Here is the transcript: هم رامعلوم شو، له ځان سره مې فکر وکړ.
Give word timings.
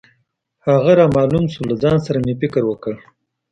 هم 0.65 0.79
رامعلوم 0.99 1.45
شو، 1.53 1.61
له 1.69 1.75
ځان 1.81 1.97
سره 2.07 2.17
مې 2.25 2.33
فکر 2.41 2.61
وکړ. 2.67 2.93